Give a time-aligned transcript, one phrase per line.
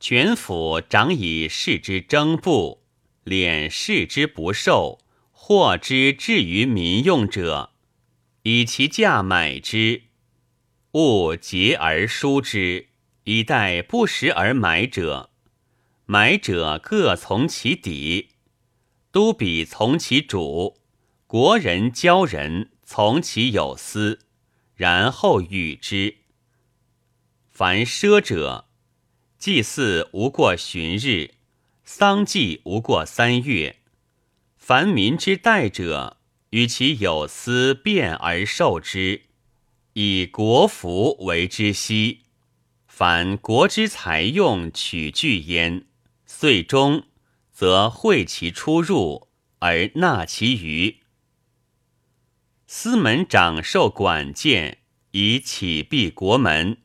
[0.00, 2.84] 全府长以视之征布，
[3.24, 5.00] 敛视之不受，
[5.32, 7.72] 货之至于民用者，
[8.42, 10.02] 以其价买之，
[10.92, 12.90] 物节而疏之，
[13.24, 15.30] 以待不时而买者。
[16.06, 18.30] 买者各从其底，
[19.10, 20.78] 都比从其主，
[21.26, 24.20] 国人交人从其有私，
[24.74, 26.18] 然后与之。
[27.50, 28.67] 凡奢者，
[29.38, 31.34] 祭祀无过旬日，
[31.84, 33.76] 丧祭无过三月。
[34.56, 36.16] 凡民之代者，
[36.50, 39.22] 与其有司变而受之，
[39.92, 42.22] 以国服为之息。
[42.88, 45.86] 凡国之财用取据焉。
[46.26, 47.04] 岁终，
[47.52, 49.28] 则会其出入
[49.60, 50.98] 而纳其余。
[52.66, 54.78] 司门长受管见，
[55.12, 56.78] 以启闭国门。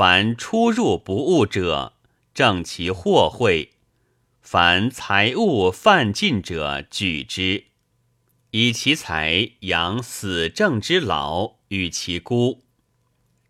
[0.00, 1.92] 凡出入不误者，
[2.32, 3.72] 正其货会；
[4.40, 7.64] 凡财物犯禁者，举之，
[8.52, 12.62] 以其财养死正之老，与其孤。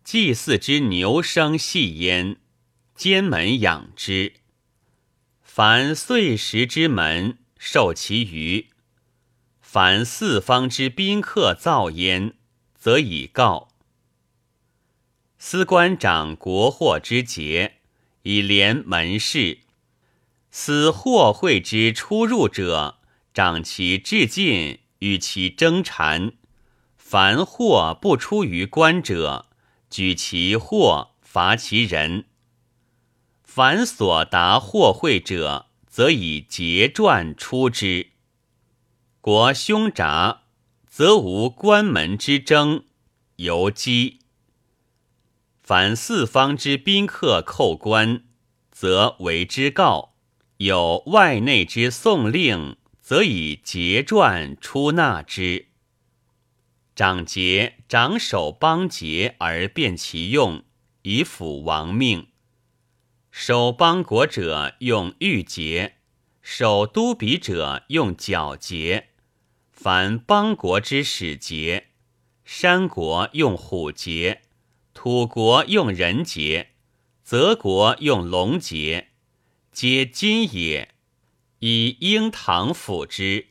[0.03, 2.35] 祭祀之牛生细焉，
[2.95, 4.33] 监门养之。
[5.41, 8.65] 凡岁时之门，受其余；
[9.61, 12.33] 凡四方之宾客造焉，
[12.77, 13.70] 则以告。
[15.43, 17.77] 司官长国货之节，
[18.21, 19.61] 以连门市；
[20.51, 22.99] 司货会之出入者，
[23.33, 26.33] 长其至近，与其争缠。
[26.95, 29.47] 凡货不出于官者，
[29.89, 32.25] 举其货，罚其人。
[33.43, 38.11] 凡所达货贿者，则以节传出之。
[39.19, 40.43] 国凶札，
[40.87, 42.83] 则无关门之争，
[43.37, 44.20] 犹积。
[45.63, 48.23] 凡四方之宾客叩关，
[48.71, 50.15] 则为之告；
[50.57, 55.67] 有外内之送令，则以节传出纳之。
[56.95, 60.63] 长节，长守邦节而变其用，
[61.03, 62.27] 以辅亡命。
[63.29, 65.97] 守邦国者用玉节，
[66.41, 69.09] 守都比者用角节。
[69.71, 71.87] 凡邦国之使节，
[72.43, 74.41] 山国用虎节，
[74.93, 76.71] 土国用人节，
[77.23, 79.09] 泽国用龙节，
[79.71, 80.89] 皆金也。
[81.59, 83.47] 以鹰堂辅之。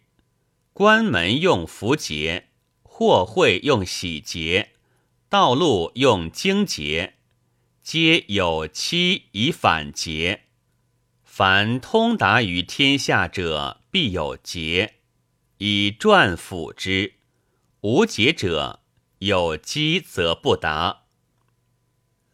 [0.73, 2.49] 关门用符节，
[2.83, 4.71] 货会用喜节，
[5.29, 7.15] 道路用经节。
[7.83, 10.43] 皆有期以反节，
[11.25, 14.95] 凡通达于天下者，必有节，
[15.59, 17.15] 以传辅之。
[17.81, 18.81] 无节者，
[19.19, 21.00] 有机则不达。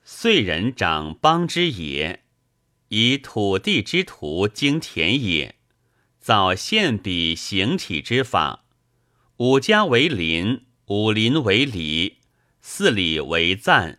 [0.09, 2.23] 岁人长邦之野，
[2.91, 5.57] 以土地之徒经田野，
[6.21, 8.67] 造献比形体之法。
[9.39, 12.19] 五家为邻，五邻为里，
[12.61, 13.99] 四里为赞。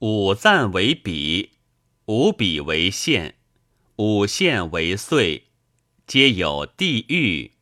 [0.00, 1.52] 五赞为比，
[2.06, 3.36] 五比为县，
[3.98, 5.44] 五县为岁，
[6.08, 7.52] 皆有地域，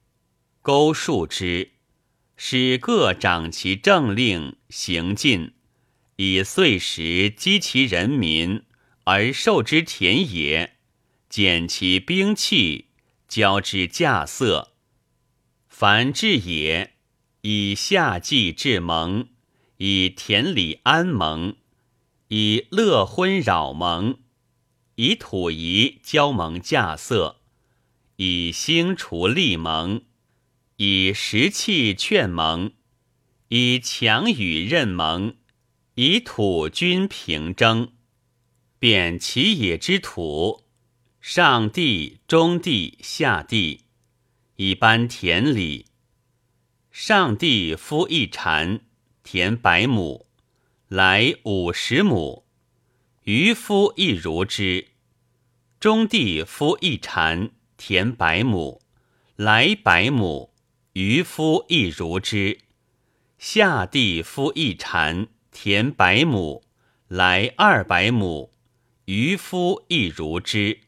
[0.63, 1.73] 勾数之，
[2.35, 5.53] 使各掌其政令行进，
[6.21, 8.65] 以岁时积其人民
[9.05, 10.75] 而受之田野，
[11.29, 12.87] 减其兵器，
[13.29, 14.73] 交之稼色。
[15.69, 16.95] 凡治也，
[17.43, 19.29] 以夏季至盟，
[19.77, 21.55] 以田里安盟。
[22.27, 24.19] 以乐婚扰盟，
[24.97, 27.37] 以土仪交盟稼色，
[28.17, 30.03] 以兴除利盟，
[30.79, 32.73] 以石器劝盟，
[33.51, 35.37] 以强与任盟，
[36.01, 37.91] 以土君平征，
[38.79, 40.63] 贬其野之土，
[41.21, 43.81] 上地、中地、下地，
[44.55, 45.87] 以颁田里。
[46.93, 48.83] 上地夫一禅，
[49.25, 50.29] 田百亩。
[50.87, 52.45] 来五十亩，
[53.25, 54.91] 渔夫亦如之；
[55.81, 58.81] 中地夫一禅，田百亩，
[59.35, 60.53] 来百亩，
[60.93, 62.61] 渔夫亦如之；
[63.37, 65.27] 下地夫一禅，
[65.61, 66.63] 田百亩，
[67.09, 68.53] 来二百亩，
[69.07, 70.83] 渔夫亦如之。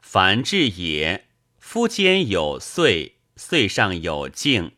[0.00, 1.26] 凡至也，
[1.58, 4.72] 夫间有岁，岁上有茎，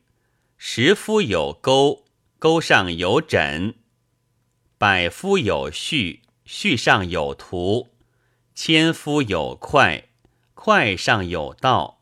[0.58, 2.04] 十夫有钩，
[2.40, 3.76] 钩上有枕。
[4.76, 7.90] 百夫有序，序上有图；
[8.56, 10.08] 千夫有快，
[10.54, 12.00] 快上有道；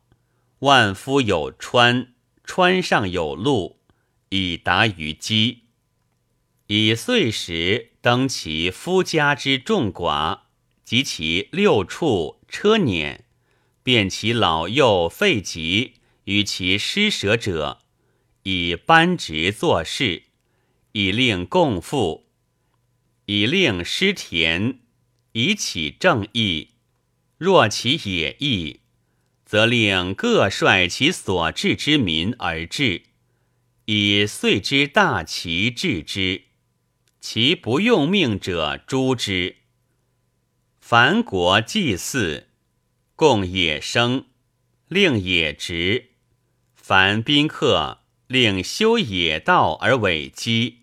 [0.61, 2.15] 万夫有川，
[2.45, 3.79] 川上有路，
[4.31, 5.59] 以达于机。
[6.75, 10.45] 以岁时登其夫家之众寡，
[10.83, 13.19] 及其六畜车辇，
[13.83, 17.81] 便其老幼废疾与其施舍者，
[18.45, 20.23] 以班职作事，
[20.93, 22.25] 以令共富，
[23.27, 24.79] 以令施田，
[25.33, 26.71] 以起正义。
[27.37, 28.81] 若其野役，
[29.45, 33.03] 则令各率其所治之民而治，
[33.85, 36.45] 以遂之大旗治之。
[37.23, 39.59] 其不用命者诛之。
[40.81, 42.49] 凡国祭祀，
[43.15, 44.27] 供野生，
[44.89, 46.09] 令野直；
[46.75, 50.81] 凡宾客，令修野道而委基。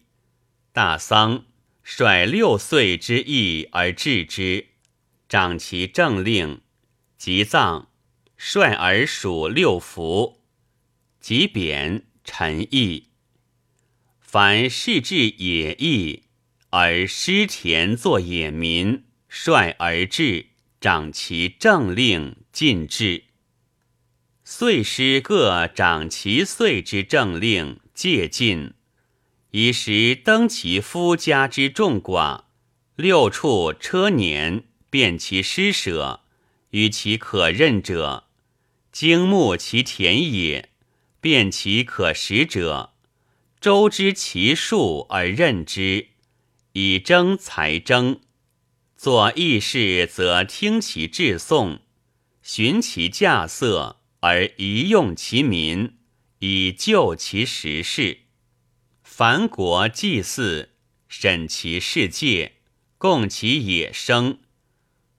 [0.71, 1.43] 大丧，
[1.83, 4.67] 率六岁之役而治之，
[5.27, 6.61] 掌其政令；
[7.17, 7.89] 即葬，
[8.37, 10.39] 率而属六服；
[11.19, 13.09] 即贬，臣役。
[14.21, 16.23] 凡事至野役。
[16.71, 20.49] 而失田作野民，率而治，
[20.79, 23.23] 掌其政令，尽治。
[24.43, 28.73] 岁师各掌其岁之政令，戒禁，
[29.49, 32.43] 以时登其夫家之众寡，
[32.95, 36.21] 六处车年，辨其施舍，
[36.69, 38.25] 与其可任者，
[38.91, 40.69] 经牧其田野，
[41.19, 42.93] 辨其可食者，
[43.59, 46.09] 周知其数而任之。
[46.73, 48.21] 以征才征，
[48.95, 51.79] 作义事则听其致颂，
[52.43, 55.97] 循其驾色而宜用其民，
[56.39, 58.19] 以救其时事。
[59.01, 60.75] 凡国祭祀，
[61.07, 62.57] 审其世界，
[62.97, 64.39] 供其野生，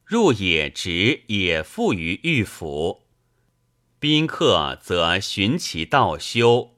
[0.04, 3.08] 入野直也附于御府。
[3.98, 6.76] 宾客则循其道修，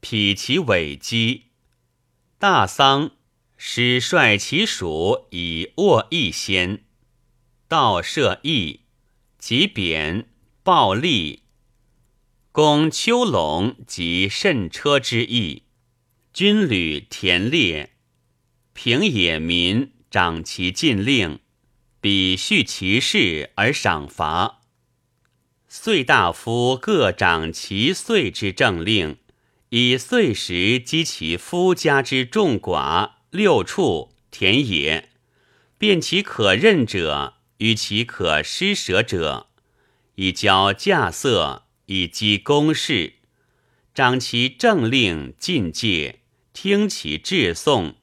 [0.00, 1.44] 匹其尾基。
[2.38, 3.12] 大丧。
[3.64, 6.82] 使率其属以握义先，
[7.68, 8.80] 道设义，
[9.38, 10.28] 即贬
[10.64, 11.38] 暴戾，
[12.50, 15.62] 攻丘陇及甚车之意，
[16.32, 17.92] 军旅田猎，
[18.72, 21.38] 平野民，长其禁令，
[22.00, 24.62] 比叙其事而赏罚。
[25.68, 29.18] 岁大夫各掌其岁之政令，
[29.68, 33.21] 以岁时积其夫家之众寡。
[33.32, 35.08] 六处田野，
[35.78, 39.48] 辨其可任者与其可施舍者，
[40.16, 43.14] 以交稼色，以积公事，
[43.94, 46.20] 掌其政令禁戒，
[46.52, 47.94] 听其致颂，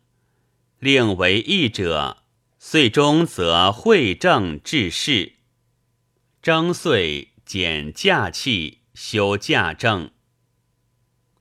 [0.79, 2.23] 令为义者，
[2.57, 5.33] 岁终则会政治事。
[6.41, 10.09] 征岁减驾器，修驾政。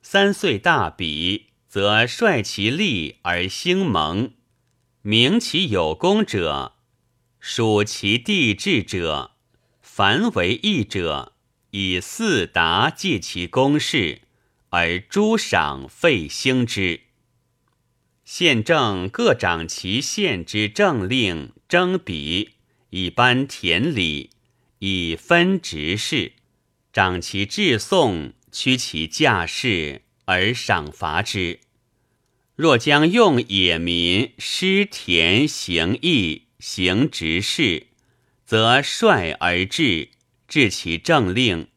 [0.02, 1.47] 三岁大比。
[1.68, 4.32] 则率其力而兴盟，
[5.02, 6.76] 明其有功者，
[7.38, 9.32] 属其地志者，
[9.82, 11.34] 凡为义者，
[11.72, 14.22] 以四达借其公事，
[14.70, 17.02] 而诸赏废兴之。
[18.24, 22.52] 县政各掌其县之政令，征比
[22.88, 24.30] 以颁田礼，
[24.78, 26.32] 以分职事，
[26.94, 30.02] 掌其治讼，屈其驾事。
[30.28, 31.60] 而赏罚之。
[32.54, 37.86] 若将用野民施田行义行直事，
[38.44, 40.10] 则率而治，
[40.46, 41.68] 治其政令；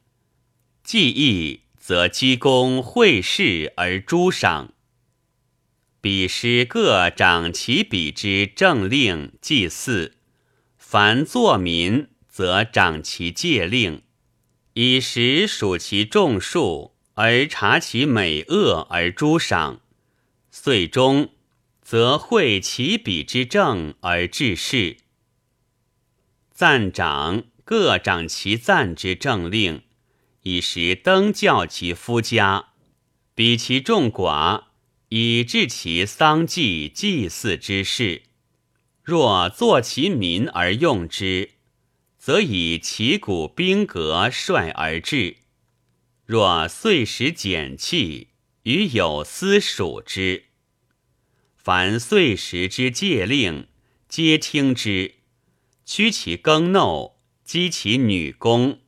[0.83, 4.73] 既义，则积功会事而诛赏。
[6.01, 10.17] 彼师各掌其比之政令祭祀，
[10.77, 14.01] 凡作民，则掌其戒令，
[14.73, 16.95] 以时属其众数。
[17.23, 19.79] 而察其美恶而诛赏，
[20.49, 21.29] 遂终，
[21.79, 24.97] 则会其比之政而治事。
[26.51, 29.83] 赞长各掌其赞之政令，
[30.41, 32.69] 以时登教其夫家，
[33.35, 34.63] 比其众寡，
[35.09, 38.23] 以治其丧祭祭祀之事。
[39.03, 41.51] 若作其民而用之，
[42.17, 45.37] 则以其古兵革率而治。
[46.31, 48.29] 若岁时减气，
[48.63, 50.45] 与有司属之。
[51.57, 53.67] 凡岁时之戒令，
[54.07, 55.15] 皆听之。
[55.83, 58.79] 屈其耕耨，击其女工，